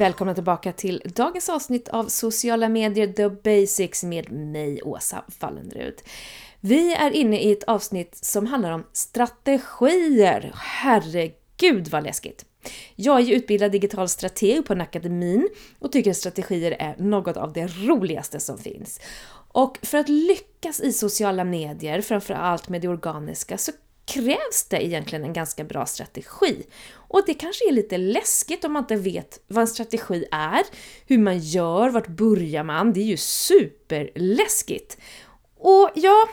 [0.00, 5.94] Välkomna tillbaka till dagens avsnitt av sociala medier The Basics med mig, Åsa Fallenrud.
[6.60, 10.52] Vi är inne i ett avsnitt som handlar om strategier.
[10.54, 12.44] Herregud vad läskigt!
[12.96, 17.36] Jag är ju utbildad digital strateg på en akademin och tycker att strategier är något
[17.36, 19.00] av det roligaste som finns.
[19.52, 23.72] Och för att lyckas i sociala medier, framförallt med det organiska, så
[24.10, 26.66] krävs det egentligen en ganska bra strategi.
[26.92, 30.62] Och det kanske är lite läskigt om man inte vet vad en strategi är,
[31.06, 32.92] hur man gör, vart börjar man?
[32.92, 34.98] Det är ju superläskigt!
[35.58, 36.28] Och ja,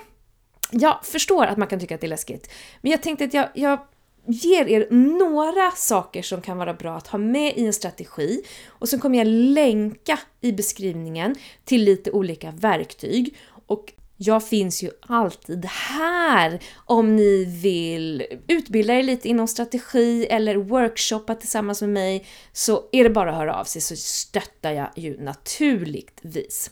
[0.72, 2.52] jag förstår att man kan tycka att det är läskigt,
[2.82, 3.80] men jag tänkte att jag, jag
[4.28, 8.90] ger er några saker som kan vara bra att ha med i en strategi och
[8.90, 13.38] så kommer jag länka i beskrivningen till lite olika verktyg.
[13.68, 20.56] Och jag finns ju alltid här om ni vill utbilda er lite inom strategi eller
[20.56, 24.90] workshoppa tillsammans med mig så är det bara att höra av sig så stöttar jag
[24.96, 26.72] ju naturligtvis.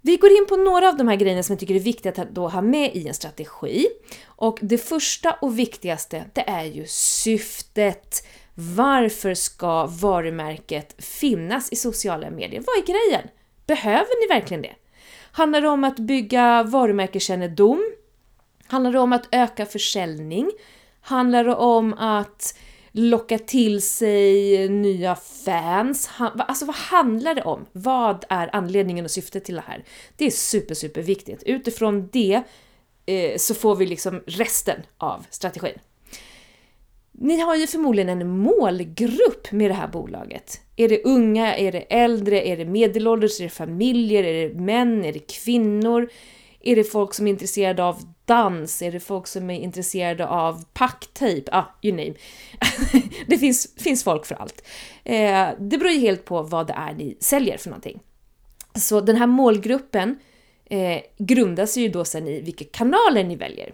[0.00, 2.34] Vi går in på några av de här grejerna som jag tycker är viktiga att
[2.34, 3.86] då ha med i en strategi.
[4.24, 8.26] Och det första och viktigaste, det är ju syftet.
[8.54, 12.62] Varför ska varumärket finnas i sociala medier?
[12.66, 13.28] Vad är grejen?
[13.66, 14.74] Behöver ni verkligen det?
[15.32, 17.92] Handlar det om att bygga varumärkeskännedom?
[18.66, 20.50] Handlar det om att öka försäljning?
[21.00, 22.58] Handlar det om att
[22.92, 26.10] locka till sig nya fans?
[26.18, 27.66] Alltså vad handlar det om?
[27.72, 29.84] Vad är anledningen och syftet till det här?
[30.16, 31.42] Det är super, super viktigt.
[31.42, 32.42] Utifrån det
[33.06, 35.78] eh, så får vi liksom resten av strategin.
[37.12, 40.60] Ni har ju förmodligen en målgrupp med det här bolaget.
[40.76, 45.04] Är det unga, är det äldre, är det medelålders, är det familjer, är det män,
[45.04, 46.08] är det kvinnor?
[46.60, 48.82] Är det folk som är intresserade av dans?
[48.82, 51.50] Är det folk som är intresserade av packtejp?
[51.52, 52.14] Ah, you name.
[53.26, 54.66] det finns, finns folk för allt.
[55.04, 58.00] Eh, det beror ju helt på vad det är ni säljer för någonting.
[58.74, 60.18] Så den här målgruppen
[60.64, 63.72] eh, grundas ju då sen i vilka kanaler ni väljer.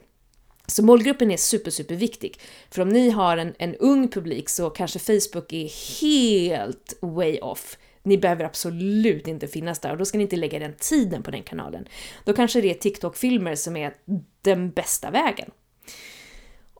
[0.72, 2.40] Så målgruppen är super, super viktig.
[2.70, 7.78] För om ni har en, en ung publik så kanske Facebook är helt way off.
[8.02, 11.30] Ni behöver absolut inte finnas där och då ska ni inte lägga den tiden på
[11.30, 11.88] den kanalen.
[12.24, 13.94] Då kanske det är TikTok-filmer som är
[14.42, 15.50] den bästa vägen.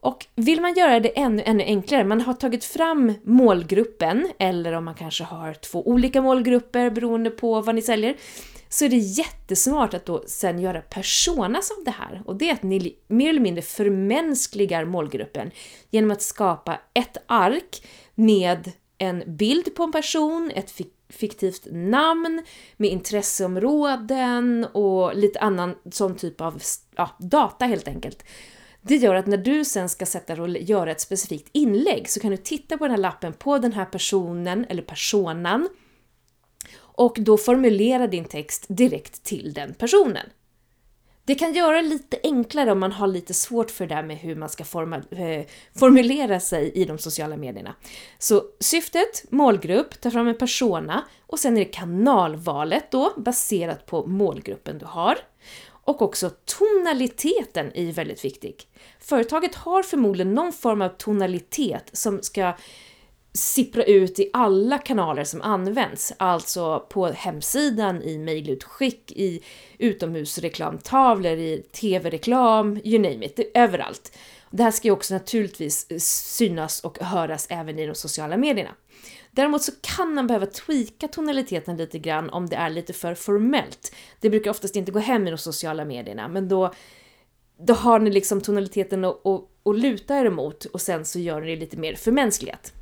[0.01, 4.85] Och vill man göra det ännu, ännu enklare, man har tagit fram målgruppen, eller om
[4.85, 8.17] man kanske har två olika målgrupper beroende på vad ni säljer,
[8.69, 12.23] så är det jättesmart att då sen göra personas av det här.
[12.25, 15.51] Och det är att ni mer eller mindre förmänskligar målgruppen
[15.91, 20.75] genom att skapa ett ark med en bild på en person, ett
[21.09, 22.43] fiktivt namn
[22.77, 26.63] med intresseområden och lite annan sån typ av
[26.97, 28.25] ja, data helt enkelt.
[28.83, 32.21] Det gör att när du sen ska sätta dig och göra ett specifikt inlägg så
[32.21, 35.69] kan du titta på den här lappen på den här personen eller personan
[36.99, 40.27] och då formulera din text direkt till den personen.
[41.25, 44.17] Det kan göra det lite enklare om man har lite svårt för det där med
[44.17, 45.47] hur man ska forma, eh,
[45.79, 47.75] formulera sig i de sociala medierna.
[48.19, 54.07] Så syftet, målgrupp, ta fram en persona och sen är det kanalvalet då baserat på
[54.07, 55.19] målgruppen du har.
[55.71, 58.69] Och också tonaliteten är väldigt viktig.
[59.01, 62.53] Företaget har förmodligen någon form av tonalitet som ska
[63.33, 69.43] sippra ut i alla kanaler som används, alltså på hemsidan, i mejlutskick, i
[69.79, 74.19] utomhusreklamtavlor, i tv-reklam, you name it, överallt.
[74.51, 78.71] Det här ska ju också naturligtvis eh, synas och höras även i de sociala medierna.
[79.31, 83.95] Däremot så kan man behöva tweaka tonaliteten lite grann om det är lite för formellt.
[84.21, 86.73] Det brukar oftast inte gå hem i de sociala medierna, men då,
[87.59, 91.41] då har ni liksom tonaliteten att, att, att luta er emot och sen så gör
[91.41, 92.73] ni det lite mer förmänskligat.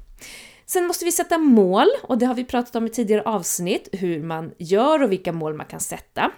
[0.66, 4.22] Sen måste vi sätta mål och det har vi pratat om i tidigare avsnitt, hur
[4.22, 6.32] man gör och vilka mål man kan sätta.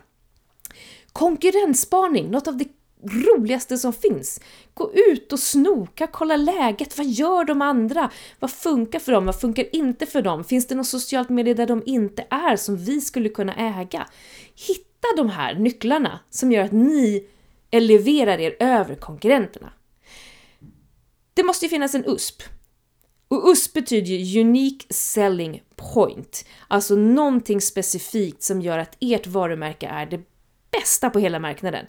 [1.12, 2.68] Konkurrensspaning, något av det
[3.02, 4.40] roligaste som finns.
[4.74, 6.98] Gå ut och snoka, kolla läget.
[6.98, 8.10] Vad gör de andra?
[8.38, 9.26] Vad funkar för dem?
[9.26, 10.44] Vad funkar inte för dem?
[10.44, 14.06] Finns det något socialt medie där de inte är som vi skulle kunna äga?
[14.69, 17.26] Hitta de här nycklarna som gör att ni
[17.70, 19.72] eleverar er över konkurrenterna.
[21.34, 22.42] Det måste ju finnas en USP.
[23.28, 29.86] Och USP betyder ju Unique Selling Point, alltså någonting specifikt som gör att ert varumärke
[29.86, 30.20] är det
[30.70, 31.86] bästa på hela marknaden.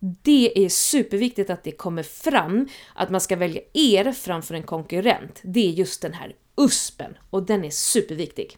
[0.00, 5.40] Det är superviktigt att det kommer fram, att man ska välja er framför en konkurrent.
[5.42, 8.56] Det är just den här USPen och den är superviktig.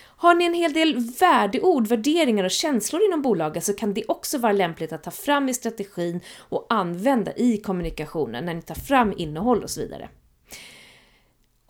[0.00, 4.38] Har ni en hel del värdeord, värderingar och känslor inom bolaget så kan det också
[4.38, 9.14] vara lämpligt att ta fram i strategin och använda i kommunikationen när ni tar fram
[9.16, 10.08] innehåll och så vidare.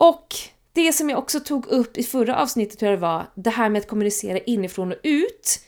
[0.01, 0.35] Och
[0.73, 3.69] Det som jag också tog upp i förra avsnittet tror jag det var, det här
[3.69, 5.59] med att kommunicera inifrån och ut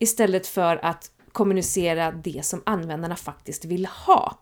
[0.00, 4.38] istället för att kommunicera det som användarna faktiskt vill ha.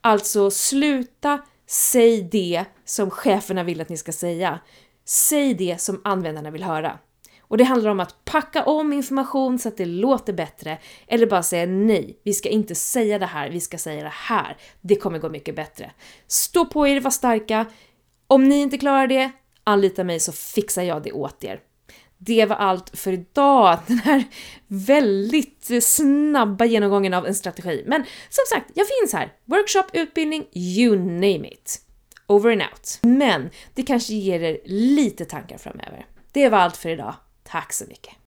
[0.00, 4.60] Alltså sluta säg det som cheferna vill att ni ska säga.
[5.04, 6.98] Säg det som användarna vill höra.
[7.40, 11.42] Och det handlar om att packa om information så att det låter bättre, eller bara
[11.42, 14.56] säga nej, vi ska inte säga det här, vi ska säga det här.
[14.80, 15.90] Det kommer gå mycket bättre.
[16.26, 17.66] Stå på er, var starka.
[18.30, 19.30] Om ni inte klarar det,
[19.64, 21.60] anlita mig så fixar jag det åt er.
[22.18, 24.24] Det var allt för idag, den här
[24.66, 27.84] väldigt snabba genomgången av en strategi.
[27.86, 29.32] Men som sagt, jag finns här.
[29.44, 31.80] Workshop, utbildning, you name it.
[32.26, 32.98] Over and out.
[33.02, 36.06] Men det kanske ger er lite tankar framöver.
[36.32, 37.14] Det var allt för idag.
[37.42, 38.27] Tack så mycket!